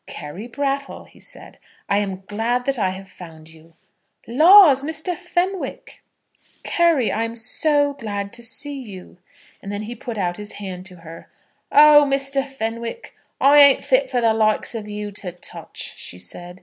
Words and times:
"Carry 0.07 0.47
Brattle," 0.47 1.03
he 1.03 1.19
said, 1.19 1.59
"I 1.87 1.99
am 1.99 2.23
glad 2.25 2.65
that 2.65 2.79
I 2.79 2.89
have 2.89 3.07
found 3.07 3.49
you." 3.49 3.75
"Laws, 4.25 4.83
Mr. 4.83 5.15
Fenwick!" 5.15 6.01
"Carry, 6.63 7.11
I 7.11 7.21
am 7.21 7.35
so 7.35 7.93
glad 7.93 8.33
to 8.33 8.41
see 8.41 8.81
you;" 8.81 9.19
and 9.61 9.71
then 9.71 9.83
he 9.83 9.93
put 9.93 10.17
out 10.17 10.37
his 10.37 10.53
hand 10.53 10.87
to 10.87 11.01
her. 11.05 11.29
"Oh, 11.71 12.05
Mr. 12.09 12.43
Fenwick, 12.43 13.13
I 13.39 13.59
ain't 13.59 13.83
fit 13.83 14.09
for 14.09 14.21
the 14.21 14.33
likes 14.33 14.73
of 14.73 14.87
you 14.87 15.11
to 15.11 15.33
touch," 15.33 15.93
she 15.97 16.17
said. 16.17 16.59